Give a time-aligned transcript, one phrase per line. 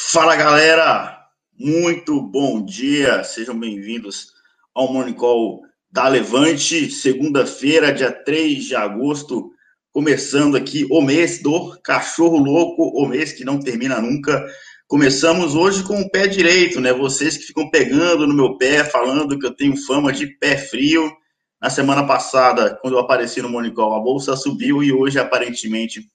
[0.00, 1.26] Fala galera,
[1.58, 4.32] muito bom dia, sejam bem-vindos
[4.72, 9.50] ao Morning Call da Levante, segunda-feira, dia 3 de agosto,
[9.90, 14.46] começando aqui o mês do cachorro louco, o mês que não termina nunca.
[14.86, 16.92] Começamos hoje com o pé direito, né?
[16.92, 21.12] Vocês que ficam pegando no meu pé, falando que eu tenho fama de pé frio.
[21.60, 26.08] Na semana passada, quando eu apareci no Morning Call, a bolsa subiu e hoje, aparentemente,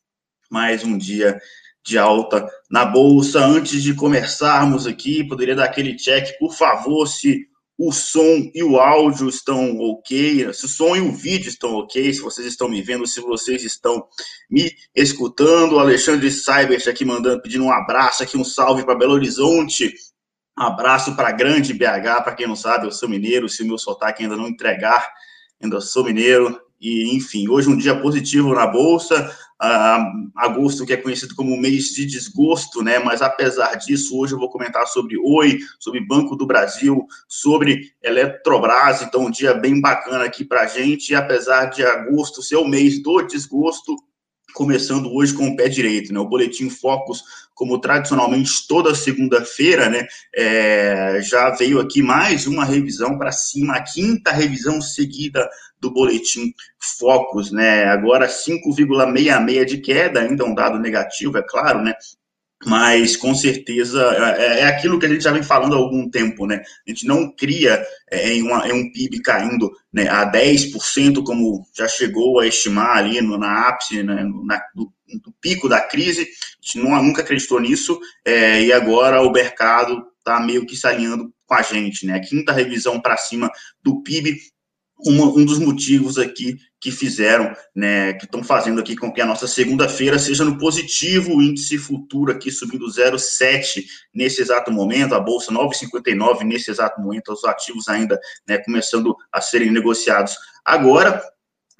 [0.50, 1.38] mais um dia
[1.86, 3.44] de alta na bolsa.
[3.46, 7.48] Antes de começarmos aqui, poderia dar aquele check, por favor, se
[7.78, 12.14] o som e o áudio estão ok, se o som e o vídeo estão ok,
[12.14, 14.08] se vocês estão me vendo, se vocês estão
[14.50, 15.74] me escutando.
[15.74, 19.94] O Alexandre Cybert aqui mandando, pedindo um abraço aqui, um salve para Belo Horizonte.
[20.58, 23.80] Um abraço para Grande BH, para quem não sabe, eu sou mineiro, se o meu
[23.80, 25.04] sotaque ainda não entregar,
[25.60, 26.62] ainda sou mineiro.
[26.80, 29.36] E, enfim, hoje um dia positivo na Bolsa,
[30.36, 33.00] agosto, que é conhecido como mês de desgosto, né?
[33.00, 39.02] Mas apesar disso, hoje eu vou comentar sobre Oi, sobre Banco do Brasil, sobre Eletrobras.
[39.02, 41.12] Então, um dia bem bacana aqui para gente.
[41.12, 43.96] E apesar de agosto ser o mês do desgosto,
[44.54, 46.20] começando hoje com o pé direito, né?
[46.20, 50.06] O boletim Focus, como tradicionalmente toda segunda-feira, né?
[50.36, 55.50] É, já veio aqui mais uma revisão para cima, a quinta revisão seguida
[55.84, 56.54] do boletim
[56.98, 57.86] Focus, né?
[57.86, 61.94] Agora 5,66 de queda, ainda um dado negativo, é claro, né?
[62.66, 64.02] mas com certeza
[64.38, 66.62] é, é, aquilo que a gente já vem falando há algum tempo, né?
[66.88, 71.66] A gente não cria é, em, uma, em um PIB caindo né, a 10%, como
[71.76, 74.92] já chegou a estimar ali no, na ápice, né, na, do,
[75.42, 76.26] pico da crise, a
[76.66, 81.34] gente não, nunca acreditou nisso, é, e agora o mercado está meio que se alinhando
[81.46, 82.16] com a gente, né?
[82.16, 83.52] A quinta revisão para cima
[83.84, 84.38] do PIB
[85.06, 89.48] um dos motivos aqui que fizeram, né, que estão fazendo aqui com que a nossa
[89.48, 95.52] segunda-feira seja no positivo, o índice futuro aqui subindo 0,7 nesse exato momento, a bolsa
[95.52, 101.22] 9,59 nesse exato momento, os ativos ainda né, começando a serem negociados agora.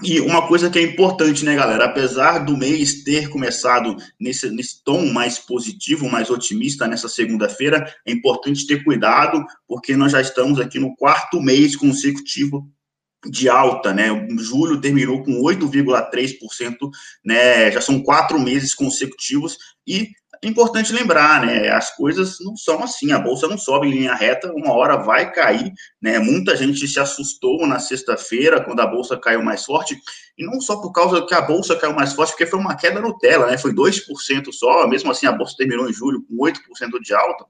[0.02, 1.86] E uma coisa que é importante, né, galera?
[1.86, 8.12] Apesar do mês ter começado nesse, nesse tom mais positivo, mais otimista nessa segunda-feira, é
[8.12, 12.68] importante ter cuidado, porque nós já estamos aqui no quarto mês consecutivo
[13.26, 14.08] de alta, né?
[14.40, 16.90] Julho terminou com 8,3%,
[17.24, 17.72] né?
[17.72, 19.58] Já são quatro meses consecutivos
[19.88, 20.10] e
[20.44, 21.70] é importante lembrar, né?
[21.70, 25.32] As coisas não são assim, a bolsa não sobe em linha reta, uma hora vai
[25.32, 26.20] cair, né?
[26.20, 29.98] Muita gente se assustou na sexta-feira quando a bolsa caiu mais forte,
[30.38, 33.00] e não só por causa que a bolsa caiu mais forte, porque foi uma queda
[33.00, 33.58] no tela, né?
[33.58, 37.46] Foi 2% só, mesmo assim a bolsa terminou em julho com 8% de alta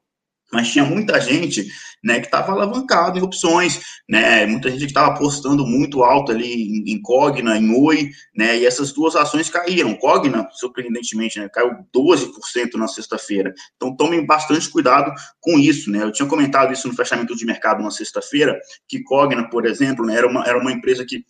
[0.53, 1.68] mas tinha muita gente
[2.03, 6.53] né, que estava alavancado em opções, né, muita gente que estava apostando muito alto ali
[6.53, 9.96] em, em, Cogna, em Oi, né, e essas duas ações caíram.
[9.96, 13.53] Cogna, surpreendentemente, né, caiu 12% na sexta-feira.
[13.75, 15.90] Então tomem bastante cuidado com isso.
[15.90, 16.03] Né.
[16.03, 20.16] Eu tinha comentado isso no fechamento de mercado na sexta-feira, que Cogna, por exemplo, né,
[20.18, 21.24] era, uma, era uma empresa que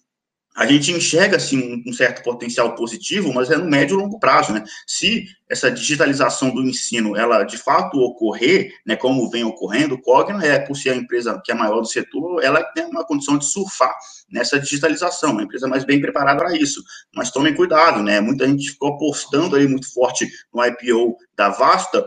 [0.55, 4.53] a gente enxerga assim um certo potencial positivo, mas é no médio e longo prazo,
[4.53, 4.63] né?
[4.85, 10.43] Se essa digitalização do ensino ela de fato ocorrer, né, como vem ocorrendo, o Cogna
[10.45, 13.45] é por ser a empresa que é maior do setor, ela tem uma condição de
[13.45, 13.95] surfar
[14.29, 16.83] nessa digitalização, uma empresa mais bem preparada para isso.
[17.13, 18.19] Mas tomem cuidado, né?
[18.19, 22.03] Muita gente ficou apostando aí muito forte no IPO da Vasta,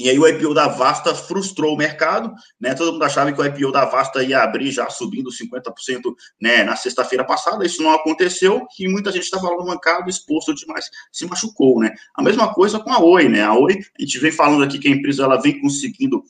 [0.00, 2.74] e aí o IPO da Vasta frustrou o mercado, né?
[2.74, 6.74] Todo mundo achava que o IPO da Vasta ia abrir já subindo 50% né, na
[6.74, 11.94] sexta-feira passada, isso não aconteceu, e muita gente estava alavancado, exposto demais, se machucou, né?
[12.14, 13.42] A mesma coisa com a Oi, né?
[13.42, 16.24] A Oi, a gente vem falando aqui que a empresa ela vem conseguindo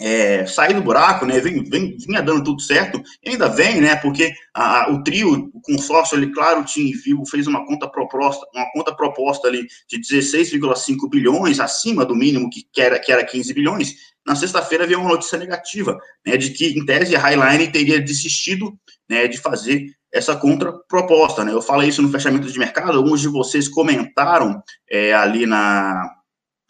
[0.00, 1.40] é, sair do buraco, né?
[1.40, 3.96] Vem, vem, vinha dando tudo certo, e ainda vem, né?
[3.96, 8.46] Porque a, o trio, o consórcio ali, claro, o Tim Vivo fez uma conta proposta,
[8.54, 13.24] uma conta proposta ali de 16,5 bilhões, acima do mínimo que, que, era, que era
[13.24, 13.94] 15 bilhões.
[14.26, 15.96] Na sexta-feira veio uma notícia negativa,
[16.26, 16.36] né?
[16.36, 18.76] De que, em tese, a Highline teria desistido
[19.08, 21.52] né, de fazer essa contraproposta, né?
[21.52, 26.10] Eu falei isso no fechamento de mercado, alguns de vocês comentaram é, ali na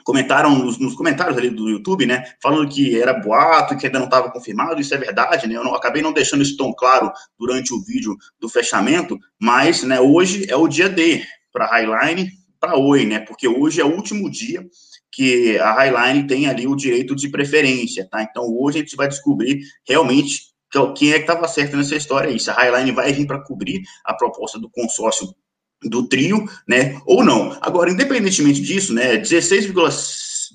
[0.07, 4.07] comentaram nos, nos, comentários ali do YouTube, né, falando que era boato, que ainda não
[4.07, 7.75] estava confirmado, isso é verdade, né, eu não, acabei não deixando isso tão claro durante
[7.75, 13.05] o vídeo do fechamento, mas, né, hoje é o dia D para Highline, para Oi,
[13.05, 14.65] né, porque hoje é o último dia
[15.11, 19.09] que a Highline tem ali o direito de preferência, tá, então hoje a gente vai
[19.09, 20.55] descobrir realmente
[20.95, 23.83] quem é que estava certo nessa história aí, se a Highline vai vir para cobrir
[24.05, 25.35] a proposta do consórcio
[25.83, 27.57] do trio, né, ou não.
[27.61, 29.75] Agora, independentemente disso, né, 16,5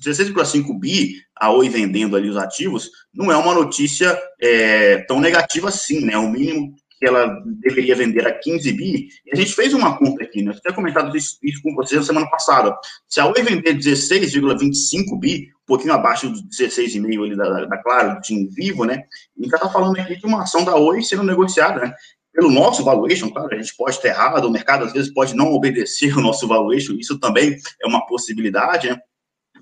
[0.02, 0.32] 16,
[0.80, 6.04] bi a Oi vendendo ali os ativos, não é uma notícia é, tão negativa assim,
[6.04, 9.98] né, o mínimo que ela deveria vender a 15 bi, e a gente fez uma
[9.98, 12.76] conta aqui, né, eu tinha comentado isso, isso com vocês na semana passada,
[13.08, 18.20] se a Oi vender 16,25 bi, um pouquinho abaixo dos 16,5 ali da, da Claro,
[18.20, 19.04] de em vivo, né?
[19.38, 21.94] A gente está falando aqui de uma ação da Oi sendo negociada, né?
[22.32, 25.52] Pelo nosso valuation, claro, a gente pode estar errado, o mercado às vezes pode não
[25.52, 28.98] obedecer o nosso valuation, isso também é uma possibilidade, né?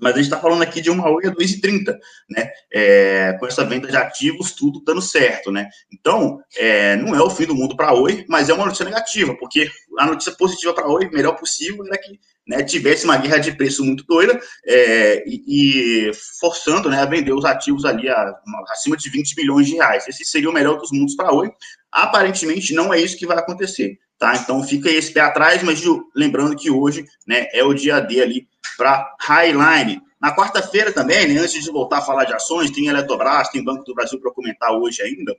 [0.01, 1.95] mas a gente está falando aqui de uma Oi a 2,30,
[2.27, 2.49] né?
[2.73, 5.69] É, com essa venda de ativos, tudo dando certo, né?
[5.93, 8.83] Então, é, não é o fim do mundo para a Oi, mas é uma notícia
[8.83, 9.69] negativa, porque
[9.99, 13.51] a notícia positiva para a Oi, melhor possível, era que né, tivesse uma guerra de
[13.51, 18.35] preço muito doida é, e, e, forçando né, a vender os ativos ali a,
[18.69, 20.07] acima de 20 milhões de reais.
[20.07, 21.51] Esse seria o melhor dos mundos para Oi.
[21.91, 23.97] Aparentemente, não é isso que vai acontecer.
[24.17, 24.35] Tá?
[24.35, 25.81] Então fica esse pé atrás, mas
[26.15, 28.47] lembrando que hoje né, é o dia D ali
[28.77, 30.01] para Highline.
[30.21, 33.83] Na quarta-feira também, né, antes de voltar a falar de ações, tem Eletrobras, tem Banco
[33.83, 35.35] do Brasil para comentar hoje ainda.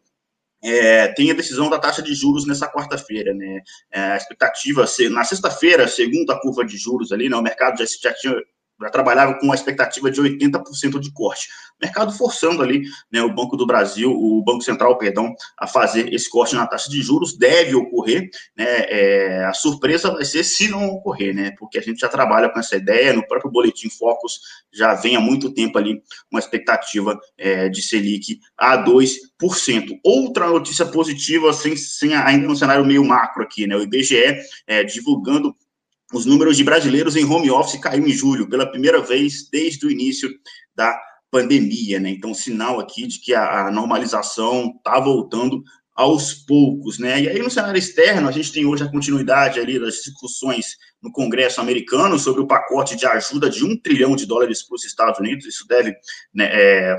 [0.63, 3.61] É, tem a decisão da taxa de juros nessa quarta-feira, né?
[3.91, 7.85] É, a expectativa, na sexta-feira, segundo a curva de juros ali, né, o mercado já,
[7.85, 8.35] já tinha
[8.83, 11.49] já trabalhava com uma expectativa de 80% de corte.
[11.81, 16.31] Mercado forçando ali, né, o Banco do Brasil, o Banco Central, perdão, a fazer esse
[16.31, 20.87] corte na taxa de juros, deve ocorrer, né, é, a surpresa vai ser se não
[20.89, 24.41] ocorrer, né, porque a gente já trabalha com essa ideia, no próprio Boletim Focus
[24.73, 26.01] já vem há muito tempo ali
[26.31, 29.19] uma expectativa é, de Selic a 2%.
[30.05, 34.37] Outra notícia positiva, sem, sem ainda no cenário meio macro aqui, né, o IBGE
[34.67, 35.55] é, divulgando
[36.13, 39.91] os números de brasileiros em home office caíram em julho, pela primeira vez desde o
[39.91, 40.31] início
[40.75, 40.99] da
[41.31, 42.11] pandemia, né?
[42.11, 45.63] Então, sinal aqui de que a, a normalização está voltando
[45.95, 47.23] aos poucos, né?
[47.23, 51.11] E aí, no cenário externo, a gente tem hoje a continuidade ali das discussões no
[51.11, 55.19] Congresso americano sobre o pacote de ajuda de um trilhão de dólares para os Estados
[55.19, 55.47] Unidos.
[55.47, 55.95] Isso deve
[56.35, 56.97] né, é,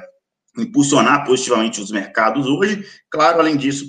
[0.58, 2.84] impulsionar positivamente os mercados hoje.
[3.10, 3.86] Claro, além disso,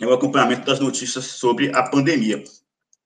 [0.00, 2.42] é o acompanhamento das notícias sobre a pandemia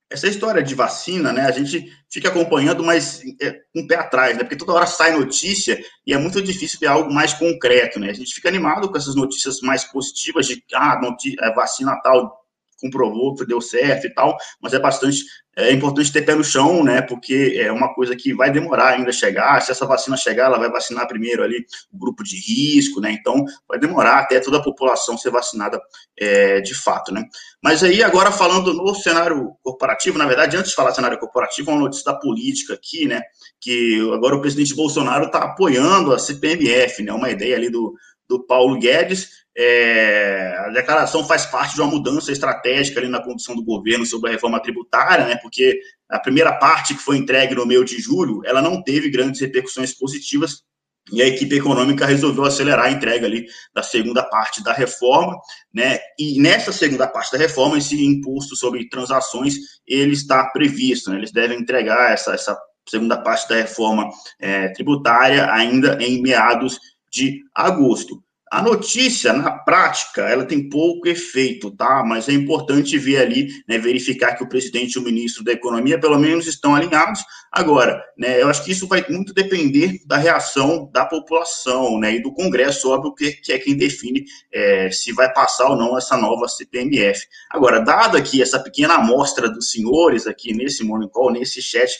[0.09, 4.43] essa história de vacina, né, a gente fica acompanhando, mas é, um pé atrás, né,
[4.43, 8.13] porque toda hora sai notícia e é muito difícil ter algo mais concreto, né, a
[8.13, 10.99] gente fica animado com essas notícias mais positivas de, ah,
[11.41, 12.38] a vacina tal
[12.79, 15.23] comprovou que deu certo e tal, mas é bastante
[15.59, 17.01] é importante ter pé no chão, né?
[17.01, 19.61] Porque é uma coisa que vai demorar ainda chegar.
[19.61, 23.11] Se essa vacina chegar, ela vai vacinar primeiro ali o grupo de risco, né?
[23.11, 25.81] Então vai demorar até toda a população ser vacinada
[26.17, 27.23] é, de fato, né?
[27.61, 31.81] Mas aí agora falando no cenário corporativo, na verdade, antes de falar cenário corporativo, uma
[31.81, 33.21] notícia da política aqui, né?
[33.59, 37.11] Que agora o presidente Bolsonaro está apoiando a CPMF, né?
[37.11, 37.93] Uma ideia ali do,
[38.29, 43.55] do Paulo Guedes é, a declaração faz parte de uma mudança estratégica ali na condução
[43.55, 45.79] do governo sobre a reforma tributária, né, porque
[46.09, 49.93] a primeira parte que foi entregue no meio de julho, ela não teve grandes repercussões
[49.93, 50.63] positivas
[51.11, 55.37] e a equipe econômica resolveu acelerar a entrega ali da segunda parte da reforma,
[55.73, 55.97] né?
[56.19, 59.55] E nessa segunda parte da reforma, esse imposto sobre transações
[59.87, 61.17] ele está previsto, né?
[61.17, 62.57] Eles devem entregar essa, essa
[62.87, 64.09] segunda parte da reforma
[64.39, 66.79] é, tributária ainda em meados
[67.11, 68.21] de agosto.
[68.51, 72.03] A notícia, na prática, ela tem pouco efeito, tá?
[72.03, 75.99] Mas é importante ver ali, né, verificar que o presidente e o ministro da Economia,
[75.99, 77.23] pelo menos, estão alinhados.
[77.51, 82.23] Agora, né, eu acho que isso vai muito depender da reação da população, né, e
[82.23, 86.17] do Congresso, óbvio, que, que é quem define é, se vai passar ou não essa
[86.17, 87.27] nova CPMF.
[87.51, 91.91] Agora, dada aqui essa pequena amostra dos senhores aqui nesse Morning Call, nesse chat,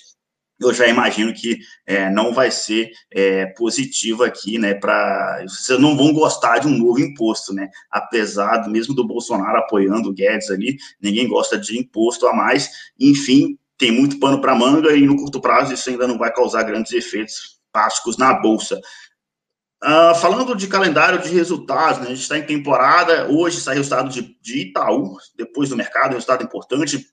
[0.60, 4.74] eu já imagino que é, não vai ser é, positivo aqui, né?
[4.74, 7.70] Para vocês não vão gostar de um novo imposto, né?
[7.90, 12.70] Apesar do mesmo do Bolsonaro apoiando o Guedes ali, ninguém gosta de imposto a mais.
[13.00, 16.64] Enfim, tem muito pano para manga e no curto prazo isso ainda não vai causar
[16.64, 18.82] grandes efeitos práticos na bolsa.
[19.82, 23.30] Uh, falando de calendário de resultados, né, a gente está em temporada.
[23.30, 27.08] Hoje sai o resultado de, de Itaú, depois do mercado, resultado importante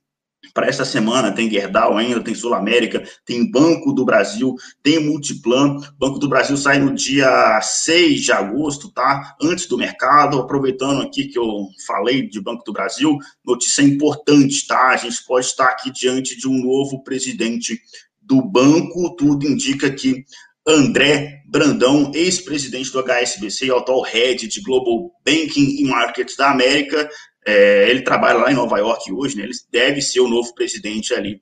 [0.57, 5.79] para essa semana tem Gerdau ainda, tem Sul América, tem Banco do Brasil, tem Multiplan.
[5.99, 9.37] Banco do Brasil sai no dia 6 de agosto, tá?
[9.41, 10.39] Antes do mercado.
[10.39, 14.89] Aproveitando aqui que eu falei de Banco do Brasil, notícia importante, tá?
[14.89, 17.79] A gente pode estar aqui diante de um novo presidente
[18.23, 19.15] do banco.
[19.15, 20.25] Tudo indica que
[20.67, 27.09] André Brandão, ex-presidente do HSBC e atual head de Global Banking e Markets da América,
[27.47, 29.45] é, ele trabalha lá em Nova York hoje, né?
[29.45, 31.41] Ele deve ser o novo presidente ali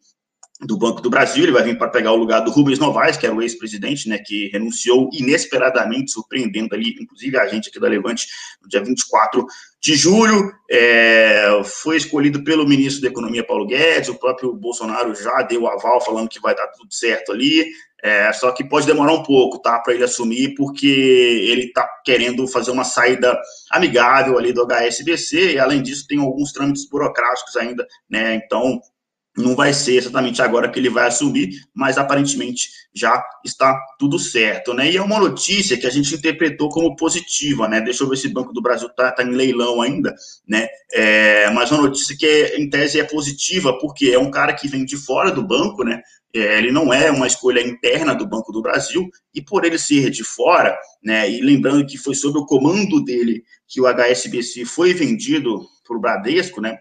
[0.61, 1.43] do Banco do Brasil.
[1.43, 4.19] Ele vai vir para pegar o lugar do Rubens Novaes, que era o ex-presidente, né?
[4.19, 8.27] Que renunciou inesperadamente, surpreendendo ali, inclusive a gente aqui da Levante,
[8.63, 9.45] no dia 24
[9.81, 10.53] de julho.
[10.71, 14.09] É, foi escolhido pelo ministro da Economia, Paulo Guedes.
[14.09, 17.67] O próprio Bolsonaro já deu aval, falando que vai dar tudo certo ali.
[18.05, 22.47] É, só que pode demorar um pouco, tá, para ele assumir, porque ele está querendo
[22.47, 23.35] fazer uma saída
[23.71, 28.79] amigável ali do HSBC, e além disso tem alguns trâmites burocráticos ainda, né, então
[29.37, 34.73] não vai ser exatamente agora que ele vai assumir, mas aparentemente já está tudo certo,
[34.73, 34.91] né?
[34.91, 37.81] E é uma notícia que a gente interpretou como positiva, né?
[37.81, 40.15] Deixa eu ver se o Banco do Brasil está tá em leilão ainda,
[40.47, 40.69] né?
[40.93, 44.85] É, mas uma notícia que, em tese, é positiva, porque é um cara que vem
[44.85, 46.01] de fora do banco, né?
[46.33, 50.11] É, ele não é uma escolha interna do Banco do Brasil, e por ele ser
[50.11, 51.29] de fora, né?
[51.29, 56.01] E lembrando que foi sob o comando dele que o HSBC foi vendido para o
[56.01, 56.79] Bradesco, né?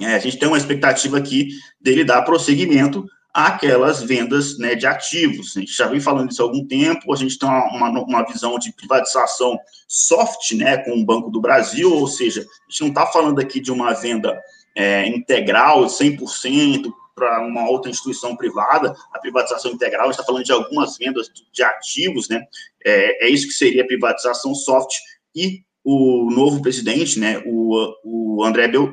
[0.00, 5.56] É, a gente tem uma expectativa aqui dele dar prosseguimento àquelas vendas né, de ativos.
[5.56, 8.58] A gente já vem falando isso há algum tempo, a gente tem uma, uma visão
[8.58, 13.06] de privatização soft né, com o Banco do Brasil, ou seja, a gente não está
[13.06, 14.40] falando aqui de uma venda
[14.74, 16.90] é, integral, 100%,
[17.20, 21.30] para uma outra instituição privada, a privatização integral, a gente está falando de algumas vendas
[21.52, 22.42] de ativos, né?
[22.82, 24.94] É, é isso que seria privatização soft,
[25.36, 28.92] e o novo presidente, né, o, o André, Bel,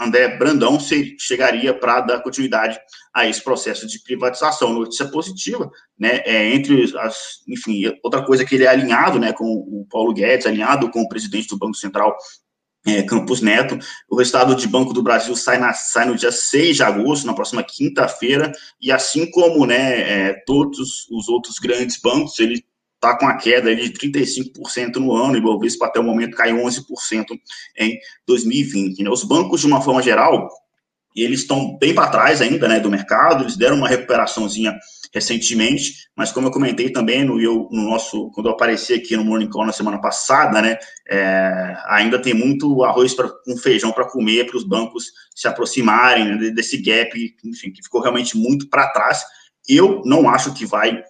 [0.00, 2.78] André Brandão, se, chegaria para dar continuidade
[3.12, 4.72] a esse processo de privatização.
[4.72, 9.44] Notícia positiva, né, é, entre as, enfim, outra coisa que ele é alinhado, né, com
[9.44, 12.16] o Paulo Guedes, alinhado com o presidente do Banco Central,
[12.86, 13.78] é, Campos Neto.
[14.08, 17.34] O resultado de Banco do Brasil sai, na, sai no dia 6 de agosto, na
[17.34, 22.64] próxima quinta-feira, e assim como né, é, todos os outros grandes bancos, ele
[22.98, 26.56] está com a queda de 35% no ano, e o Ibovespa até o momento caiu
[26.56, 27.26] 11%
[27.78, 29.02] em 2020.
[29.02, 29.10] Né?
[29.10, 30.48] Os bancos, de uma forma geral,
[31.14, 34.76] eles estão bem para trás ainda né, do mercado, eles deram uma recuperaçãozinha
[35.12, 39.24] recentemente, mas como eu comentei também no, eu, no nosso, quando eu apareci aqui no
[39.24, 40.76] Morning Call na semana passada, né,
[41.08, 46.36] é, ainda tem muito arroz com um feijão para comer para os bancos se aproximarem
[46.36, 47.10] né, desse gap,
[47.44, 49.24] enfim, que ficou realmente muito para trás.
[49.68, 51.02] Eu não acho que vai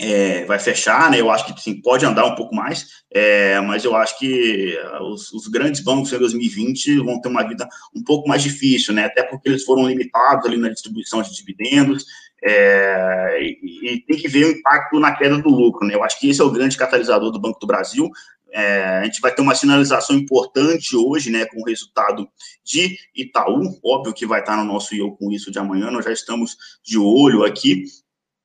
[0.00, 1.20] é, vai fechar, né?
[1.20, 5.30] Eu acho que sim, pode andar um pouco mais, é, mas eu acho que os,
[5.32, 9.04] os, grandes bancos em 2020 vão ter uma vida um pouco mais difícil, né?
[9.04, 12.06] Até porque eles foram limitados ali na distribuição de dividendos,
[12.42, 15.94] é, e, e, tem que ver o impacto na queda do lucro, né?
[15.94, 18.08] Eu acho que esse é o grande catalisador do Banco do Brasil.
[18.52, 22.26] É, a gente vai ter uma sinalização importante hoje, né, com o resultado
[22.64, 26.10] de Itaú, óbvio que vai estar no nosso eu com isso de amanhã, nós já
[26.10, 27.84] estamos de olho aqui,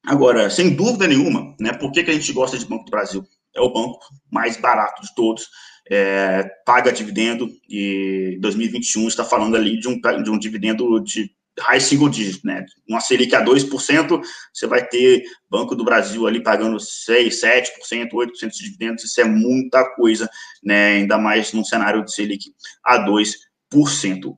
[0.06, 3.24] Agora, sem dúvida nenhuma, né, por que, que a gente gosta de Banco do Brasil?
[3.56, 4.00] É o banco
[4.32, 5.48] mais barato de todos,
[5.90, 11.80] é, paga dividendo, e 2021 está falando ali de um, de um dividendo de high
[11.80, 12.66] single digit, né?
[12.88, 14.22] Uma Selic a 2%,
[14.54, 19.24] você vai ter Banco do Brasil ali pagando 6, 7%, 8% de dividendos, isso é
[19.24, 20.30] muita coisa,
[20.64, 20.98] né?
[20.98, 22.52] Ainda mais num cenário de Selic
[22.84, 23.36] a 2%.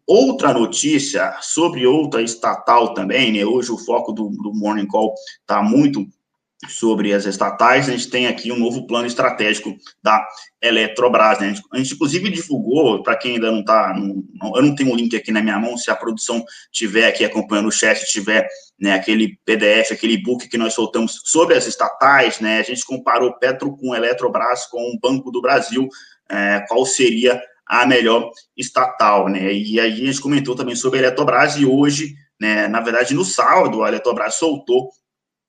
[0.05, 3.45] Outra notícia sobre outra estatal também, né?
[3.45, 6.07] Hoje o foco do, do Morning Call está muito
[6.67, 10.25] sobre as estatais, a gente tem aqui um novo plano estratégico da
[10.59, 11.53] Eletrobras, né?
[11.71, 13.93] A gente, inclusive, divulgou, para quem ainda não está,
[14.55, 17.23] eu não tenho o um link aqui na minha mão, se a produção tiver aqui
[17.23, 18.47] acompanhando o chat, tiver
[18.79, 22.59] né, aquele PDF, aquele e-book que nós soltamos sobre as estatais, né?
[22.59, 25.87] A gente comparou Petro com Eletrobras com o Banco do Brasil,
[26.29, 29.53] é, qual seria a melhor estatal, né?
[29.53, 33.25] E aí a gente comentou também sobre a Eletrobras e hoje, né, na verdade, no
[33.25, 34.89] sábado, a Eletrobras soltou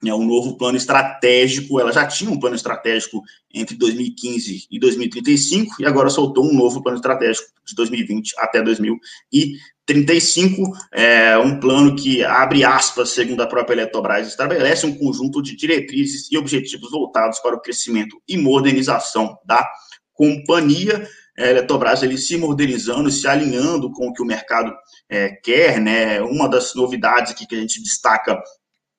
[0.03, 1.81] né, um novo plano estratégico.
[1.81, 3.23] Ela já tinha um plano estratégico
[3.53, 10.63] entre 2015 e 2035 e agora soltou um novo plano estratégico de 2020 até 2035.
[10.93, 16.31] É um plano que abre aspas, segundo a própria Eletrobras, estabelece um conjunto de diretrizes
[16.31, 19.69] e objetivos voltados para o crescimento e modernização da
[20.13, 21.09] companhia
[21.39, 24.75] a Eletrobras ele se modernizando, se alinhando com o que o mercado
[25.09, 26.21] é, quer, né?
[26.21, 28.43] Uma das novidades aqui que a gente destaca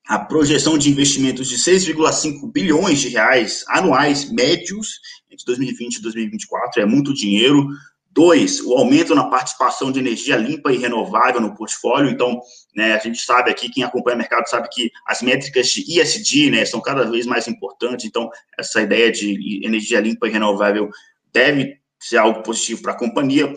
[0.08, 6.82] a projeção de investimentos de 6,5 bilhões de reais anuais médios entre 2020 e 2024
[6.82, 7.68] é muito dinheiro.
[8.12, 12.10] Dois, o aumento na participação de energia limpa e renovável no portfólio.
[12.10, 12.42] Então,
[12.76, 16.50] né, a gente sabe aqui, quem acompanha o mercado sabe que as métricas de ISD
[16.50, 18.06] né, são cada vez mais importantes.
[18.06, 20.90] Então, essa ideia de energia limpa e renovável
[21.32, 23.54] deve ser algo positivo para a companhia.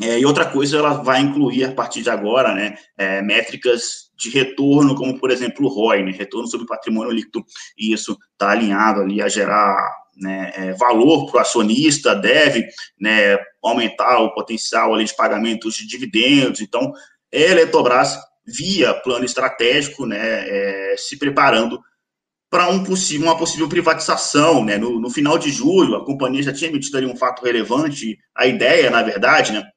[0.00, 4.28] É, e outra coisa, ela vai incluir, a partir de agora, né, é, métricas de
[4.30, 7.44] retorno, como, por exemplo, o ROI, né, retorno sobre patrimônio líquido,
[7.78, 9.76] e isso está alinhado ali a gerar
[10.16, 12.66] né, é, valor para o acionista, deve
[12.98, 16.60] né, aumentar o potencial ali de pagamentos de dividendos.
[16.60, 16.92] Então,
[17.32, 21.80] a Eletrobras, via plano estratégico, né, é, se preparando
[22.54, 22.84] para um
[23.20, 24.64] uma possível privatização.
[24.64, 24.78] Né?
[24.78, 28.16] No, no, final de julho, a companhia já tinha emitido ali um fato relevante.
[28.32, 29.68] A ideia, na verdade, né,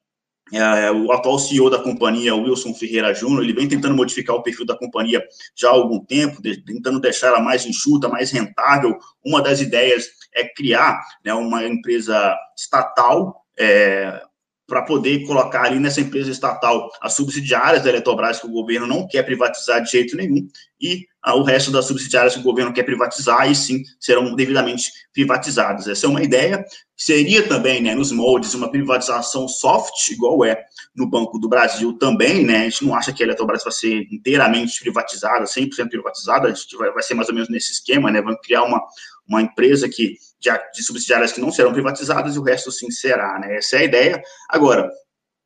[0.52, 4.64] é, o atual CEO da companhia, Wilson Ferreira Júnior, ele vem tentando modificar o perfil
[4.64, 5.20] da companhia
[5.56, 8.96] já há algum tempo, de, tentando deixar ela mais enxuta, mais rentável.
[9.26, 14.22] Uma das ideias é criar né, uma empresa estatal, é,
[14.68, 19.08] para poder colocar ali nessa empresa estatal as subsidiárias da Eletrobras que o governo não
[19.08, 20.46] quer privatizar de jeito nenhum
[20.80, 25.86] e o resto das subsidiárias que o governo quer privatizar e sim serão devidamente privatizadas.
[25.86, 26.64] Essa é uma ideia.
[26.96, 30.64] Seria também, né, nos moldes, uma privatização soft, igual é
[30.96, 32.58] no Banco do Brasil também, né?
[32.58, 36.76] A gente não acha que a Eletrobras vai ser inteiramente privatizada, 100% privatizada, a gente
[36.76, 38.22] vai, vai ser mais ou menos nesse esquema, né?
[38.22, 38.82] Vamos criar uma,
[39.28, 43.38] uma empresa que de, de subsidiárias que não serão privatizadas e o resto sim será,
[43.38, 43.56] né?
[43.56, 44.22] Essa é a ideia.
[44.48, 44.90] Agora,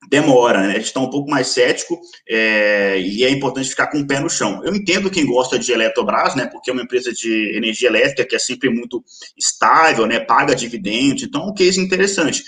[0.09, 0.71] demora, né?
[0.71, 4.21] A gente está um pouco mais cético é, e é importante ficar com o pé
[4.21, 4.63] no chão.
[4.65, 6.47] Eu entendo quem gosta de Eletrobras, né?
[6.47, 9.03] Porque é uma empresa de energia elétrica que é sempre muito
[9.37, 10.21] estável, né?
[10.21, 12.43] Paga dividendos, então é um case interessante.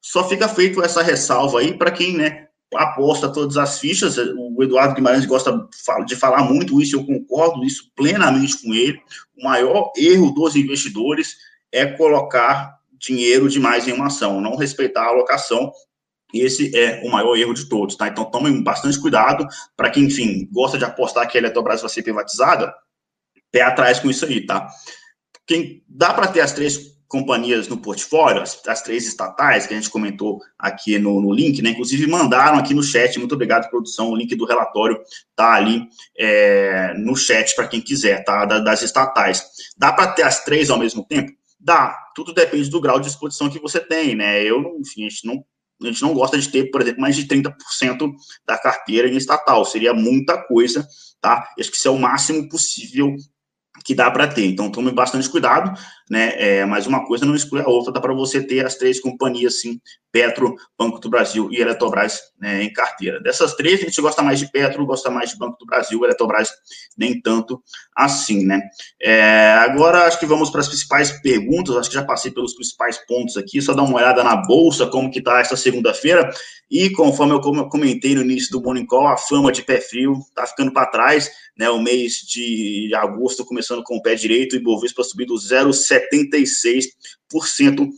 [0.00, 2.46] Só fica feito essa ressalva aí para quem, né?
[2.74, 4.18] Aposta todas as fichas.
[4.18, 5.66] O Eduardo Guimarães gosta
[6.06, 9.00] de falar muito isso, eu concordo isso plenamente com ele.
[9.36, 11.36] O maior erro dos investidores
[11.72, 15.72] é colocar dinheiro demais em uma ação, não respeitar a alocação.
[16.32, 18.08] Esse é o maior erro de todos, tá?
[18.08, 22.02] Então tomem bastante cuidado para quem, enfim, gosta de apostar que a Eletrobras vai ser
[22.02, 22.74] privatizada,
[23.50, 24.68] pé atrás com isso aí, tá?
[25.46, 29.76] Quem dá para ter as três companhias no portfólio, as, as, três estatais que a
[29.76, 31.70] gente comentou aqui no, no, link, né?
[31.70, 34.10] Inclusive mandaram aqui no chat, muito obrigado, produção.
[34.10, 35.00] O link do relatório
[35.34, 38.44] tá ali é, no chat para quem quiser, tá?
[38.44, 39.42] Da, das estatais.
[39.76, 41.32] Dá para ter as três ao mesmo tempo?
[41.58, 44.42] Dá, tudo depende do grau de exposição que você tem, né?
[44.42, 45.42] Eu, enfim, a gente não,
[45.82, 48.12] a gente não gosta de ter, por exemplo, mais de 30%
[48.46, 50.86] da carteira em estatal, seria muita coisa,
[51.20, 51.48] tá?
[51.58, 53.14] Acho que isso é o máximo possível
[53.88, 54.44] que dá para ter.
[54.44, 55.72] Então, tome bastante cuidado,
[56.10, 56.34] né?
[56.36, 59.62] É, mas uma coisa não exclui a outra, dá para você ter as três companhias,
[59.62, 59.80] sim,
[60.12, 63.18] Petro, Banco do Brasil e Eletrobras né, em carteira.
[63.18, 66.50] Dessas três, a gente gosta mais de Petro, gosta mais de Banco do Brasil, Eletrobras
[66.98, 67.62] nem tanto
[67.96, 68.60] assim, né?
[69.00, 72.98] É, agora, acho que vamos para as principais perguntas, acho que já passei pelos principais
[73.06, 76.30] pontos aqui, só dar uma olhada na Bolsa, como que está esta segunda-feira,
[76.70, 80.46] e conforme eu comentei no início do Morning Call, a fama de pé frio está
[80.46, 85.02] ficando para trás, né, o mês de agosto começando com o pé direito, e Bovespa
[85.02, 87.88] subindo 0,76%,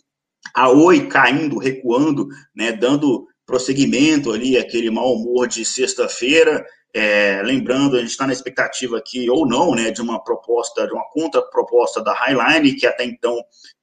[0.54, 2.26] a Oi caindo, recuando,
[2.56, 8.32] né, dando prosseguimento ali, aquele mau humor de sexta-feira, é, lembrando, a gente está na
[8.32, 13.04] expectativa aqui, ou não, né, de uma proposta, de uma contraproposta da Highline, que até
[13.04, 13.36] então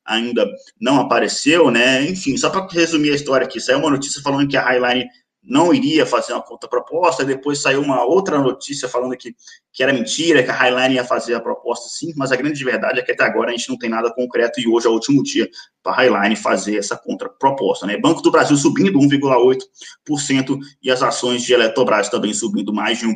[0.04, 2.04] ainda não apareceu, né?
[2.04, 5.08] Enfim, só para resumir a história aqui, saiu uma notícia falando que a Highline
[5.48, 9.34] não iria fazer uma contraproposta, depois saiu uma outra notícia falando que,
[9.72, 13.00] que era mentira, que a Highline ia fazer a proposta sim, mas a grande verdade
[13.00, 15.24] é que até agora a gente não tem nada concreto e hoje é o último
[15.24, 15.50] dia
[15.82, 17.88] para a Highline fazer essa contraproposta.
[17.88, 17.98] Né?
[17.98, 23.16] Banco do Brasil subindo 1,8% e as ações de Eletrobras também subindo mais de 1%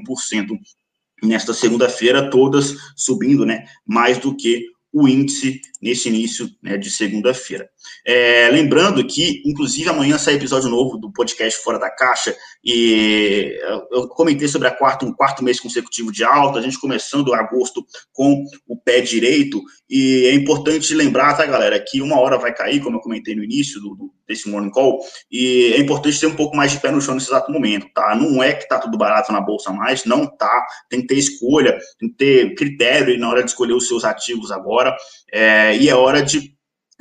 [1.23, 7.69] nesta segunda-feira, todas subindo né, mais do que o índice nesse início né, de segunda-feira.
[8.05, 13.57] É, lembrando que, inclusive, amanhã sai episódio novo do podcast Fora da Caixa, e
[13.91, 17.83] eu comentei sobre a quarta, um quarto mês consecutivo de alta, a gente começando agosto
[18.13, 22.81] com o pé direito, e é importante lembrar, tá, galera, que uma hora vai cair,
[22.81, 24.99] como eu comentei no início do, do, desse morning call,
[25.31, 28.15] e é importante ter um pouco mais de pé no chão nesse exato momento, tá?
[28.15, 31.77] Não é que tá tudo barato na bolsa mais, não tá, tem que ter escolha,
[31.99, 34.95] tem que ter critério na hora de escolher os seus ativos agora,
[35.31, 36.51] é, e é hora de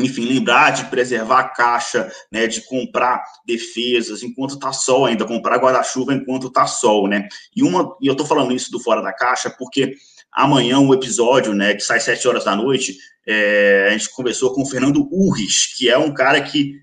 [0.00, 5.58] enfim, lembrar de preservar a caixa, né, de comprar defesas enquanto tá sol ainda, comprar
[5.58, 7.28] guarda-chuva enquanto tá sol, né?
[7.54, 9.94] E uma, e eu tô falando isso do fora da caixa porque
[10.32, 14.62] amanhã um episódio, né, que sai sete horas da noite, é, a gente conversou com
[14.62, 16.80] o Fernando Urris, que é um cara que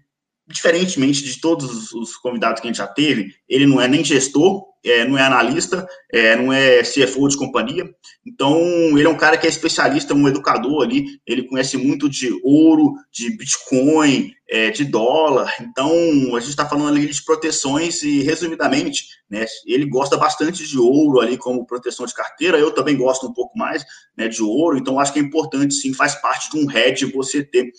[0.47, 4.65] diferentemente de todos os convidados que a gente já teve, ele não é nem gestor,
[4.83, 7.83] é, não é analista, é, não é CFO de companhia.
[8.25, 8.57] Então,
[8.97, 11.19] ele é um cara que é especialista, um educador ali.
[11.25, 15.53] Ele conhece muito de ouro, de Bitcoin, é, de dólar.
[15.61, 15.91] Então,
[16.35, 21.19] a gente está falando ali de proteções e, resumidamente, né, ele gosta bastante de ouro
[21.19, 22.57] ali como proteção de carteira.
[22.57, 23.83] Eu também gosto um pouco mais
[24.15, 24.77] né, de ouro.
[24.77, 27.71] Então, acho que é importante, sim, faz parte de um hedge você ter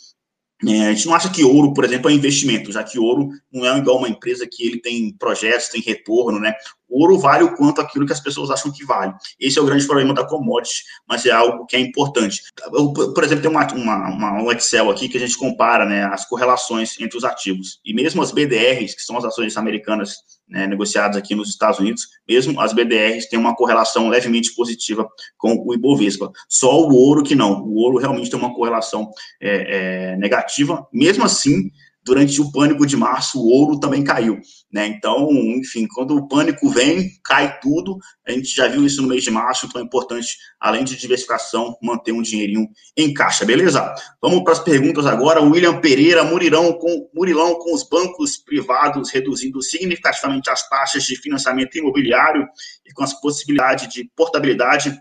[0.66, 3.64] é, a gente não acha que ouro, por exemplo, é investimento, já que ouro não
[3.64, 6.52] é igual uma empresa que ele tem projetos, tem retorno, né?
[6.88, 9.12] Ouro vale o quanto aquilo que as pessoas acham que vale.
[9.38, 12.42] Esse é o grande problema da commodity, mas é algo que é importante.
[12.72, 13.66] Eu, por exemplo, tem uma,
[14.08, 17.80] uma, um Excel aqui que a gente compara né, as correlações entre os ativos.
[17.84, 20.16] E mesmo as BDRs, que são as ações americanas
[20.48, 25.62] né, negociadas aqui nos Estados Unidos, mesmo as BDRs têm uma correlação levemente positiva com
[25.66, 26.32] o Ibovespa.
[26.48, 27.62] Só o ouro que não.
[27.62, 30.86] O ouro realmente tem uma correlação é, é, negativa.
[30.92, 31.70] Mesmo assim,
[32.08, 34.40] durante o pânico de março, o ouro também caiu.
[34.72, 34.86] Né?
[34.86, 37.98] Então, enfim, quando o pânico vem, cai tudo.
[38.26, 41.76] A gente já viu isso no mês de março, então é importante, além de diversificação,
[41.82, 42.66] manter um dinheirinho
[42.96, 43.94] em caixa, beleza?
[44.22, 45.42] Vamos para as perguntas agora.
[45.42, 51.76] William Pereira, Murilão com, Murilão com os bancos privados reduzindo significativamente as taxas de financiamento
[51.76, 52.46] imobiliário
[52.86, 54.98] e com as possibilidades de portabilidade,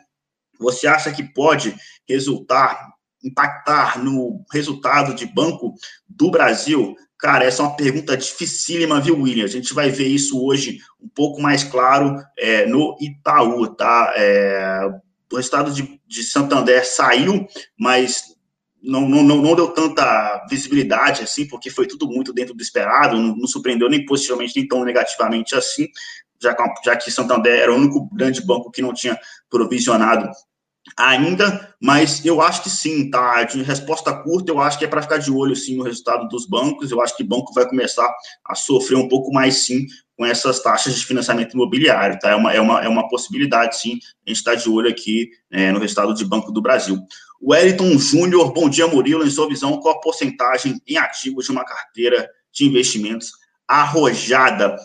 [0.59, 1.73] você acha que pode
[2.07, 5.73] resultar, impactar no resultado de banco
[6.07, 6.95] do Brasil?
[7.19, 9.45] Cara, essa é uma pergunta dificílima, viu, William?
[9.45, 14.13] A gente vai ver isso hoje um pouco mais claro é, no Itaú, tá?
[14.15, 14.87] É,
[15.31, 18.23] o resultado de, de Santander saiu, mas
[18.81, 23.35] não, não, não, deu tanta visibilidade assim, porque foi tudo muito dentro do esperado, não,
[23.35, 25.87] não surpreendeu nem positivamente, nem tão negativamente assim,
[26.41, 30.29] já, já que Santander era o único grande banco que não tinha provisionado
[30.95, 33.43] ainda, mas eu acho que sim, tá?
[33.43, 36.47] De resposta curta, eu acho que é para ficar de olho sim no resultado dos
[36.47, 36.91] bancos.
[36.91, 38.07] Eu acho que o banco vai começar
[38.45, 42.31] a sofrer um pouco mais sim com essas taxas de financiamento imobiliário, tá?
[42.31, 43.99] É uma, é uma, é uma possibilidade sim.
[44.25, 46.97] A gente está de olho aqui é, no resultado de Banco do Brasil.
[47.41, 49.25] Wellington Júnior, bom dia, Murilo.
[49.25, 53.31] Em sua visão, qual a porcentagem em ativos de uma carteira de investimentos
[53.67, 54.75] arrojada?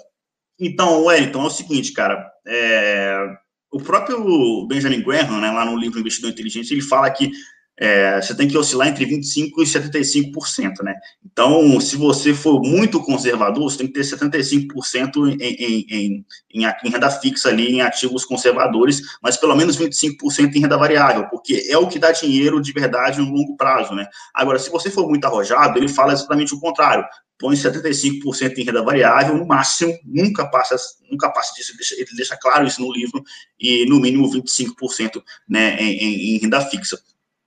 [0.60, 2.30] Então, Wellington, é o seguinte, cara.
[2.46, 3.26] É,
[3.72, 7.32] o próprio Benjamin Graham, né, lá no livro Investidor Inteligente, ele fala que
[7.80, 10.94] é, você tem que oscilar entre 25% e 75%, né?
[11.24, 16.90] Então, se você for muito conservador, você tem que ter 75% em, em, em, em,
[16.90, 21.78] renda fixa ali, em ativos conservadores, mas pelo menos 25% em renda variável, porque é
[21.78, 24.06] o que dá dinheiro de verdade no longo prazo, né?
[24.34, 27.04] Agora, se você for muito arrojado, ele fala exatamente o contrário
[27.42, 30.76] põe 75% em renda variável, no máximo, nunca passa,
[31.10, 33.20] nunca passa disso, ele deixa, claro isso no livro,
[33.58, 36.96] e no mínimo 25% né, em, em, renda fixa.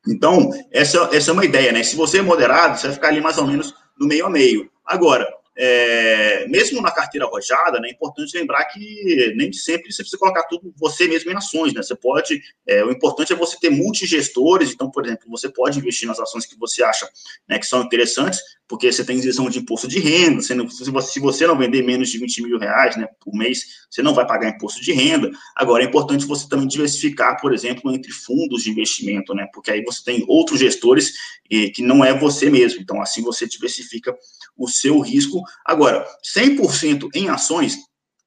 [0.05, 1.81] Então, essa, essa é uma ideia, né?
[1.81, 4.69] Se você é moderado, você vai ficar ali mais ou menos no meio a meio.
[4.85, 5.25] Agora,
[5.57, 10.43] é, mesmo na carteira arrojada, né, é importante lembrar que nem sempre você precisa colocar
[10.43, 11.81] tudo você mesmo em ações, né?
[11.81, 16.07] Você pode, é, o importante é você ter multigestores, então, por exemplo, você pode investir
[16.07, 17.07] nas ações que você acha
[17.47, 20.89] né, que são interessantes, porque você tem isenção de imposto de renda, você não, se,
[20.89, 24.13] você, se você não vender menos de 20 mil reais né, por mês, você não
[24.13, 25.31] vai pagar imposto de renda.
[25.55, 29.47] Agora, é importante você também diversificar, por exemplo, entre fundos de investimento, né?
[29.53, 31.13] Porque aí você tem outros gestores
[31.47, 32.81] que não é você mesmo.
[32.81, 34.15] Então, assim você diversifica
[34.57, 35.41] o seu risco.
[35.65, 36.05] Agora,
[36.35, 37.77] 100% em ações,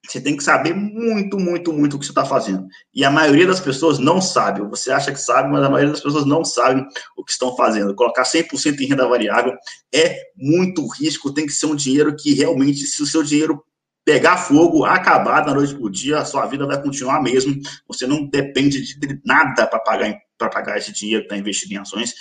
[0.06, 2.66] você tem que saber muito, muito, muito o que você está fazendo.
[2.94, 4.62] E a maioria das pessoas não sabe.
[4.68, 7.94] Você acha que sabe, mas a maioria das pessoas não sabem o que estão fazendo.
[7.94, 9.54] Colocar 100% em renda variável
[9.92, 11.32] é muito risco.
[11.32, 13.62] Tem que ser um dinheiro que realmente, se o seu dinheiro
[14.04, 17.60] pegar fogo, acabar da noite para o dia, a sua vida vai continuar mesmo.
[17.86, 22.14] Você não depende de nada para pagar, pagar esse dinheiro que está investido em ações.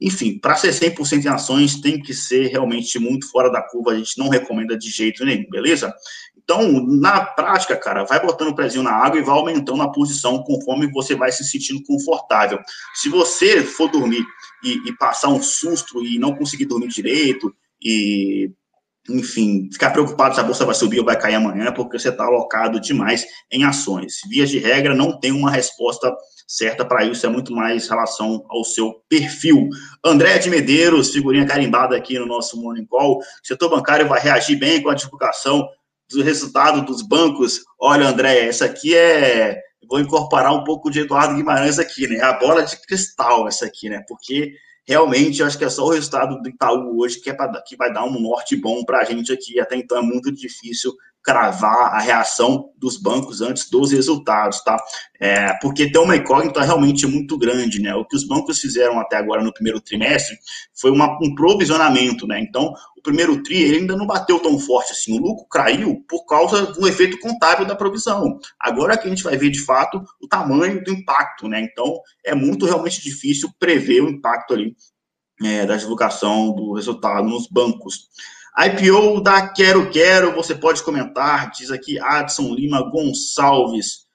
[0.00, 3.96] Enfim, para ser 100% em ações, tem que ser realmente muito fora da curva, a
[3.96, 5.94] gente não recomenda de jeito nenhum, beleza?
[6.36, 10.42] Então, na prática, cara, vai botando o pezinho na água e vai aumentando a posição
[10.42, 12.58] conforme você vai se sentindo confortável.
[12.94, 14.24] Se você for dormir
[14.64, 18.50] e, e passar um susto e não conseguir dormir direito e
[19.08, 22.24] enfim, ficar preocupado se a bolsa vai subir ou vai cair amanhã, porque você está
[22.24, 24.20] alocado demais em ações.
[24.28, 26.14] Via de regra, não tem uma resposta
[26.46, 29.68] certa para isso, é muito mais relação ao seu perfil.
[30.04, 33.18] André de Medeiros, figurinha carimbada aqui no nosso Morning Call.
[33.18, 35.66] O setor bancário vai reagir bem com a divulgação
[36.10, 37.60] do resultado dos bancos.
[37.80, 39.60] Olha, André, essa aqui é.
[39.88, 42.20] Vou incorporar um pouco de Eduardo Guimarães aqui, né?
[42.20, 44.04] A bola de cristal, essa aqui, né?
[44.06, 44.52] Porque
[44.90, 47.92] realmente acho que é só o resultado do Itaú hoje que, é pra, que vai
[47.92, 49.60] dar um norte bom para a gente aqui.
[49.60, 54.76] Até então é muito difícil cravar a reação dos bancos antes dos resultados, tá?
[55.20, 57.94] É, porque tem uma incógnita realmente muito grande, né?
[57.94, 60.38] O que os bancos fizeram até agora no primeiro trimestre
[60.74, 62.40] foi uma, um provisionamento, né?
[62.40, 65.18] Então, o primeiro TRI ele ainda não bateu tão forte assim.
[65.18, 68.38] O lucro caiu por causa do efeito contábil da provisão.
[68.58, 71.60] Agora que a gente vai ver de fato o tamanho do impacto, né?
[71.60, 74.74] Então, é muito realmente difícil prever o impacto ali
[75.42, 78.08] é, da divulgação do resultado nos bancos.
[78.56, 84.08] IPO da Quero Quero, você pode comentar, diz aqui Adson Lima Gonçalves.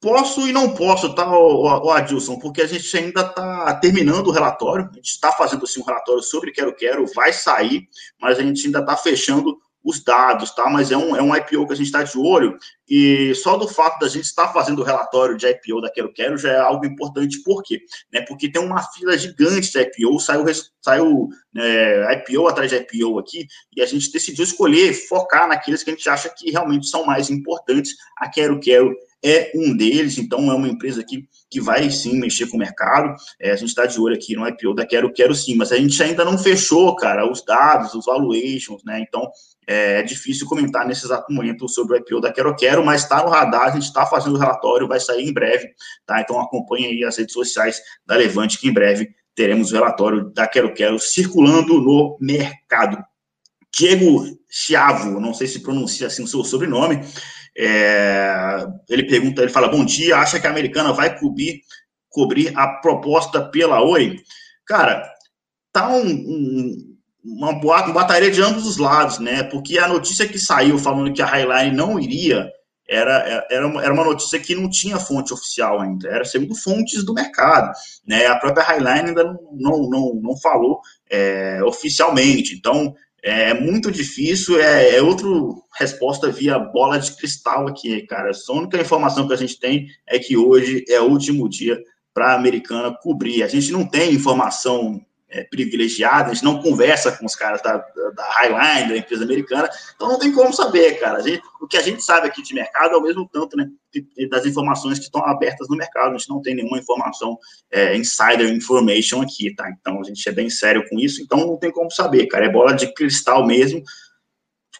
[0.00, 4.88] Posso e não posso, tá, o, Adilson, porque a gente ainda está terminando o relatório,
[4.90, 7.86] a gente está fazendo assim, um relatório sobre Quero Quero, vai sair,
[8.18, 10.68] mas a gente ainda está fechando os dados, tá?
[10.68, 13.68] Mas é um, é um IPO que a gente está de olho, e só do
[13.68, 16.84] fato da gente estar fazendo o relatório de IPO da Quero Quero já é algo
[16.84, 17.80] importante, por quê?
[18.12, 18.20] Né?
[18.22, 20.44] Porque tem uma fila gigante de IPO, saiu,
[20.82, 25.90] saiu é, IPO atrás de IPO aqui, e a gente decidiu escolher, focar naqueles que
[25.90, 27.94] a gente acha que realmente são mais importantes.
[28.16, 32.46] A Quero Quero é um deles, então é uma empresa que, que vai sim mexer
[32.46, 33.14] com o mercado.
[33.38, 35.76] É, a gente está de olho aqui no IPO da Quero Quero sim, mas a
[35.76, 39.00] gente ainda não fechou, cara, os dados, os valuations, né?
[39.00, 39.30] Então
[39.70, 43.22] é, é difícil comentar nesse exato momento sobre o IPO da Quero Quero, mas está
[43.22, 45.68] no radar, a gente está fazendo o relatório, vai sair em breve,
[46.04, 46.20] tá?
[46.20, 50.48] Então acompanhe aí as redes sociais da Levante, que em breve teremos o relatório da
[50.48, 52.98] Quero Quero circulando no mercado.
[53.72, 57.04] Diego Chiavo, não sei se pronuncia assim o seu sobrenome,
[57.56, 61.60] é, ele pergunta, ele fala, bom dia, acha que a americana vai cobrir,
[62.08, 64.16] cobrir a proposta pela Oi?
[64.66, 65.08] Cara,
[65.72, 66.89] tá um, um,
[67.24, 69.42] uma, boa, uma bateria de ambos os lados, né?
[69.42, 72.50] Porque a notícia que saiu falando que a Highline não iria
[72.88, 77.04] era, era, uma, era uma notícia que não tinha fonte oficial ainda, era segundo fontes
[77.04, 77.72] do mercado,
[78.04, 78.26] né?
[78.26, 84.60] A própria Highline ainda não, não, não, não falou é, oficialmente, então é muito difícil,
[84.60, 85.28] é, é outra
[85.78, 88.30] resposta via bola de cristal aqui, cara.
[88.30, 91.78] A única informação que a gente tem é que hoje é o último dia
[92.12, 93.42] para a americana cobrir.
[93.42, 95.00] A gente não tem informação
[95.30, 99.24] é, privilegiada, a gente não conversa com os caras da, da, da, Highline, da empresa
[99.24, 101.20] americana, então não tem como saber, cara.
[101.20, 103.68] Gente, o que a gente sabe aqui de mercado é o mesmo tanto, né,
[104.28, 107.38] das informações que estão abertas no mercado, a gente não tem nenhuma informação
[107.70, 109.70] é, insider information aqui, tá?
[109.70, 112.46] Então a gente é bem sério com isso, então não tem como saber, cara.
[112.46, 113.82] É bola de cristal mesmo.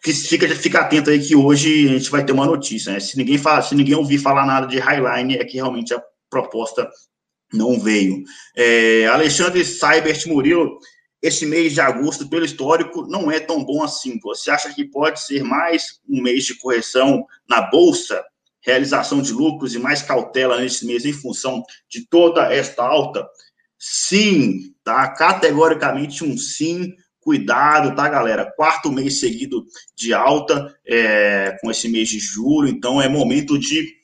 [0.03, 2.99] Que fica, fica atento aí que hoje a gente vai ter uma notícia, né?
[2.99, 6.89] Se ninguém fala, se ninguém ouvir falar nada de Highline, é que realmente a proposta
[7.53, 8.23] não veio.
[8.55, 10.77] É, Alexandre Saibert Murilo,
[11.21, 14.19] esse mês de agosto, pelo histórico, não é tão bom assim.
[14.23, 18.23] Você acha que pode ser mais um mês de correção na Bolsa,
[18.61, 23.27] realização de lucros e mais cautela nesse mês em função de toda esta alta?
[23.77, 25.07] Sim, tá?
[25.09, 26.93] Categoricamente um sim.
[27.19, 28.51] Cuidado, tá, galera?
[28.55, 29.63] Quarto mês seguido
[29.95, 34.00] de alta é, com esse mês de julho, então é momento de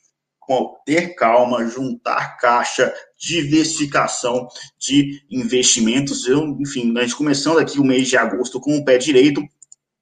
[0.86, 4.48] ter calma, juntar caixa, diversificação
[4.80, 6.26] de investimentos.
[6.26, 9.42] Eu, enfim, gente começando aqui o mês de agosto com o pé direito,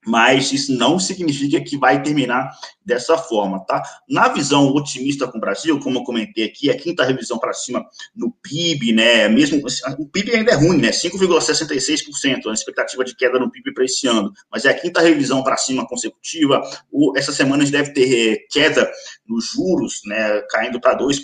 [0.05, 2.51] mas isso não significa que vai terminar
[2.85, 3.81] dessa forma, tá?
[4.07, 7.83] Na visão otimista com o Brasil, como eu comentei aqui, a quinta revisão para cima
[8.15, 9.27] no PIB, né?
[9.27, 9.61] Mesmo
[9.97, 10.91] o PIB ainda é ruim, né?
[10.91, 15.43] 5,66%, a expectativa de queda no PIB para esse ano, mas é a quinta revisão
[15.43, 16.61] para cima consecutiva.
[16.91, 18.89] O, essa semana a gente deve ter eh, queda
[19.27, 20.41] nos juros, né?
[20.51, 21.19] Caindo para 2%,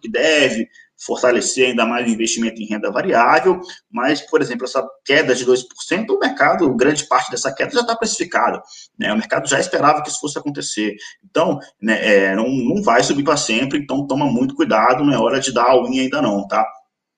[0.00, 5.34] que deve fortalecer ainda mais o investimento em renda variável, mas, por exemplo, essa queda
[5.34, 5.64] de 2%,
[6.10, 8.62] o mercado, grande parte dessa queda já está precificada,
[8.98, 9.12] né?
[9.12, 10.96] O mercado já esperava que isso fosse acontecer.
[11.24, 15.18] Então, né, é, não, não vai subir para sempre, então toma muito cuidado, não é
[15.18, 16.66] hora de dar a unha ainda não, tá?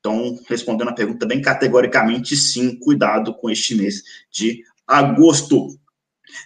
[0.00, 5.77] Então, respondendo a pergunta bem categoricamente, sim, cuidado com este mês de agosto.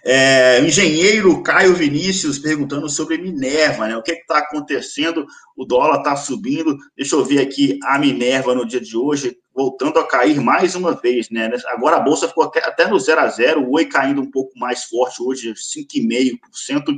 [0.03, 3.95] É, engenheiro Caio Vinícius perguntando sobre Minerva, né?
[3.95, 5.25] O que está acontecendo?
[5.55, 6.77] O dólar está subindo.
[6.97, 10.93] Deixa eu ver aqui a Minerva no dia de hoje voltando a cair mais uma
[10.93, 11.49] vez, né?
[11.67, 14.85] Agora a bolsa ficou até no 0 a 0, o Oi caindo um pouco mais
[14.85, 16.95] forte hoje, 5,5%,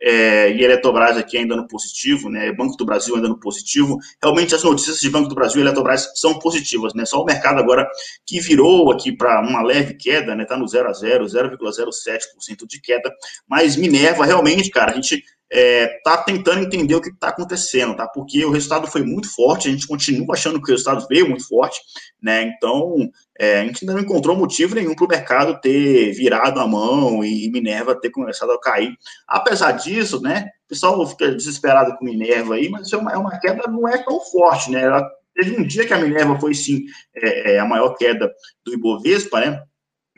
[0.00, 2.52] é, e Eletrobras aqui ainda no positivo, né?
[2.52, 3.98] Banco do Brasil ainda no positivo.
[4.22, 7.04] Realmente as notícias de Banco do Brasil e Eletrobras são positivas, né?
[7.04, 7.88] Só o mercado agora
[8.24, 10.44] que virou aqui para uma leve queda, né?
[10.44, 13.12] Tá no 0 a 0, 0,07% de queda,
[13.48, 18.06] mas Minerva realmente, cara, a gente está é, tentando entender o que está acontecendo, tá?
[18.08, 21.46] Porque o resultado foi muito forte, a gente continua achando que o resultado veio muito
[21.46, 21.80] forte,
[22.20, 22.42] né?
[22.42, 26.66] Então, é, a gente ainda não encontrou motivo nenhum para o mercado ter virado a
[26.66, 28.94] mão e Minerva ter começado a cair.
[29.26, 30.50] Apesar disso, né?
[30.66, 33.98] O pessoal fica desesperado com Minerva aí, mas é uma, é uma queda não é
[33.98, 34.82] tão forte, né?
[34.82, 38.32] Ela, teve um dia que a Minerva foi sim é, é a maior queda
[38.64, 39.62] do Ibovespa, né?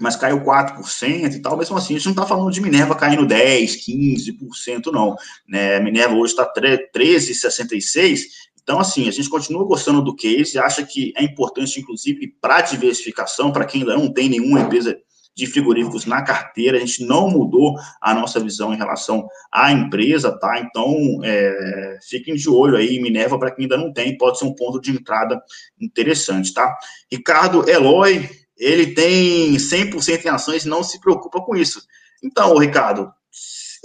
[0.00, 3.26] Mas caiu 4% e tal, mesmo assim, a gente não está falando de Minerva caindo
[3.26, 5.16] 10%, 15%, não.
[5.48, 5.80] Né?
[5.80, 8.20] Minerva hoje está 13,66%,
[8.68, 13.50] então, assim, a gente continua gostando do case, acha que é importante, inclusive, para diversificação,
[13.50, 14.94] para quem ainda não tem nenhuma empresa
[15.34, 20.36] de frigoríficos na carteira, a gente não mudou a nossa visão em relação à empresa,
[20.38, 20.60] tá?
[20.60, 24.54] Então, é, fiquem de olho aí, Minerva, para quem ainda não tem, pode ser um
[24.54, 25.40] ponto de entrada
[25.80, 26.76] interessante, tá?
[27.10, 28.28] Ricardo Eloy,
[28.58, 31.82] ele tem 100% em ações e não se preocupa com isso.
[32.22, 33.12] Então, Ricardo,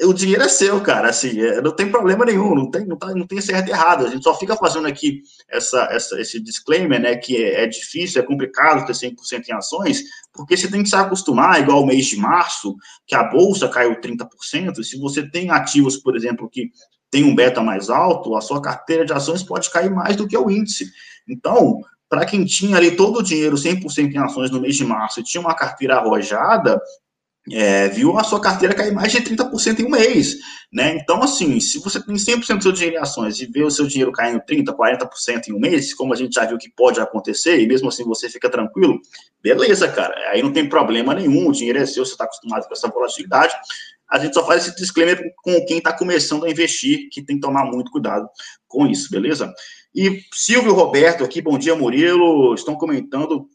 [0.02, 3.14] o dinheiro é seu, cara, assim, é, não tem problema nenhum, não tem, não, tá,
[3.14, 7.00] não tem certo e errado, a gente só fica fazendo aqui essa, essa, esse disclaimer,
[7.00, 10.90] né, que é, é difícil, é complicado ter 100% em ações, porque você tem que
[10.90, 15.52] se acostumar, igual o mês de março, que a bolsa caiu 30%, se você tem
[15.52, 16.72] ativos, por exemplo, que
[17.12, 20.36] tem um beta mais alto, a sua carteira de ações pode cair mais do que
[20.36, 20.92] o índice.
[21.30, 21.80] Então,
[22.13, 25.23] para quem tinha ali todo o dinheiro 100% em ações no mês de março e
[25.23, 26.80] tinha uma carteira arrojada,
[27.52, 30.38] é, viu a sua carteira cair mais de 30% em um mês,
[30.71, 30.95] né?
[30.95, 33.88] Então, assim, se você tem 100% do seu dinheiro em ações e vê o seu
[33.88, 37.60] dinheiro caindo 30%, 40% em um mês, como a gente já viu que pode acontecer,
[37.60, 39.02] e mesmo assim você fica tranquilo,
[39.41, 42.73] beleza, cara, aí não tem problema nenhum, o dinheiro é seu, você está acostumado com
[42.73, 43.56] essa volatilidade,
[44.10, 47.42] a gente só faz esse disclaimer com quem está começando a investir, que tem que
[47.42, 48.28] tomar muito cuidado
[48.68, 49.54] com isso, beleza?
[49.96, 53.48] E Silvio Roberto aqui, bom dia, Murilo, estão comentando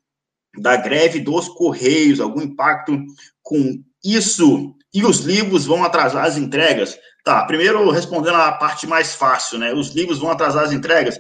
[0.57, 2.97] da greve dos Correios, algum impacto
[3.43, 4.75] com isso?
[4.93, 6.99] E os livros vão atrasar as entregas?
[7.25, 9.73] Tá, primeiro respondendo a parte mais fácil, né?
[9.75, 11.19] Os livros vão atrasar as entregas?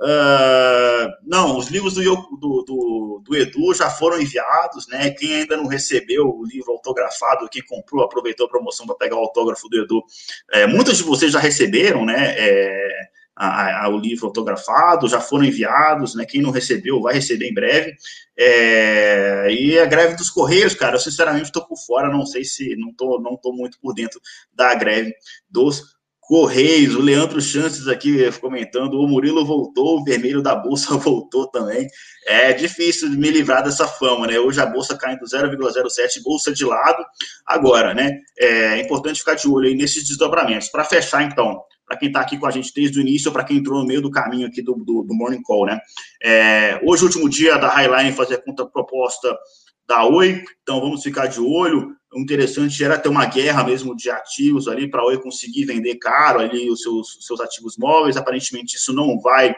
[0.00, 5.10] Uh, não, os livros do, do, do, do, Edu já foram enviados, né?
[5.10, 9.20] Quem ainda não recebeu o livro autografado, quem comprou, aproveitou a promoção para pegar o
[9.20, 10.02] autógrafo do Edu,
[10.52, 12.34] é, muitos de vocês já receberam, né?
[12.38, 16.24] É, a, a, o livro autografado, já foram enviados, né?
[16.24, 17.94] Quem não recebeu vai receber em breve.
[18.38, 22.74] É, e a greve dos Correios, cara, eu sinceramente estou por fora, não sei se
[22.76, 24.18] não estou não tô muito por dentro
[24.50, 25.14] da greve
[25.48, 25.99] dos
[26.30, 26.94] Correios.
[26.94, 31.88] O Leandro Chances aqui comentando: o Murilo voltou, o vermelho da bolsa voltou também.
[32.24, 34.38] É difícil me livrar dessa fama, né?
[34.38, 37.04] Hoje a bolsa caindo 0,07, bolsa de lado.
[37.44, 38.20] Agora, né?
[38.38, 40.68] É importante ficar de olho aí nesses desdobramentos.
[40.68, 43.56] Para fechar, então, para quem está aqui com a gente desde o início para quem
[43.56, 45.80] entrou no meio do caminho aqui do, do, do Morning Call, né?
[46.22, 49.36] É, hoje, último dia da Highline fazer conta proposta
[49.90, 51.96] da Oi, então vamos ficar de olho.
[52.14, 55.96] O interessante era ter uma guerra mesmo de ativos ali para a Oi conseguir vender
[55.96, 58.16] caro ali os seus, seus ativos móveis.
[58.16, 59.52] Aparentemente, isso não vai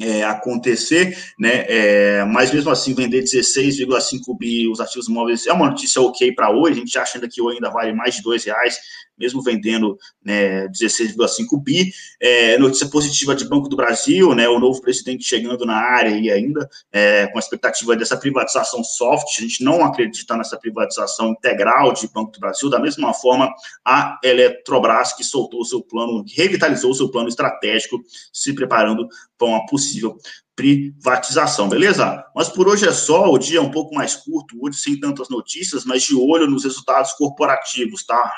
[0.00, 1.64] é, acontecer, né?
[1.68, 6.50] É, mas mesmo assim, vender 16,5 bi os ativos móveis é uma notícia ok para
[6.50, 6.78] hoje.
[6.78, 8.78] A gente acha ainda que o ainda vale mais de dois reais,
[9.18, 11.92] mesmo vendendo né, 16,5 bi.
[12.20, 14.48] É, notícia positiva de Banco do Brasil, né?
[14.48, 19.38] O novo presidente chegando na área e ainda é, com a expectativa dessa privatização soft.
[19.38, 22.70] A gente não acredita nessa privatização integral de Banco do Brasil.
[22.70, 23.52] Da mesma forma,
[23.84, 28.00] a Eletrobras que soltou o seu plano, revitalizou o seu plano estratégico,
[28.32, 30.18] se preparando para uma possível 肌肉
[30.58, 32.24] privatização, beleza?
[32.34, 35.28] Mas por hoje é só, o dia é um pouco mais curto, hoje sem tantas
[35.28, 38.32] notícias, mas de olho nos resultados corporativos, tá?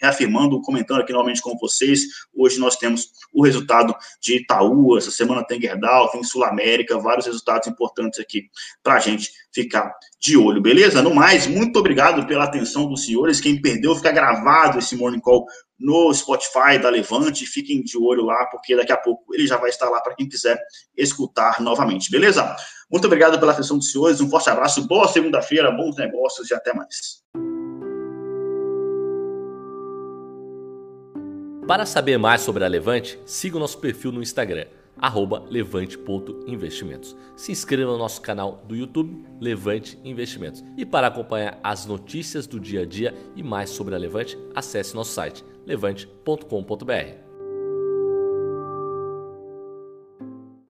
[0.00, 2.00] reafirmando, comentando aqui novamente com vocês,
[2.34, 7.26] hoje nós temos o resultado de Itaú, essa semana tem Gerdau, tem Sul América, vários
[7.26, 8.44] resultados importantes aqui
[8.82, 11.02] para a gente ficar de olho, beleza?
[11.02, 15.44] No mais, muito obrigado pela atenção dos senhores, quem perdeu, fica gravado esse Morning Call
[15.80, 17.46] no Spotify da Levante.
[17.46, 20.28] Fiquem de olho lá, porque daqui a pouco ele já vai estar lá para quem
[20.28, 20.60] quiser
[20.94, 22.54] escutar novamente, beleza?
[22.90, 26.72] Muito obrigado pela atenção dos senhores, um forte abraço, boa segunda-feira, bons negócios e até
[26.74, 27.20] mais.
[31.66, 34.66] Para saber mais sobre a Levante, siga o nosso perfil no Instagram,
[35.48, 37.16] levante.investimentos.
[37.36, 40.64] Se inscreva no nosso canal do YouTube, Levante Investimentos.
[40.76, 44.96] E para acompanhar as notícias do dia a dia e mais sobre a Levante, acesse
[44.96, 47.29] nosso site levante.com.br.